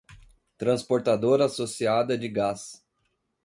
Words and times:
Transportadora 0.57 1.45
Associada 1.45 2.17
de 2.17 2.27
Gás 2.27 2.83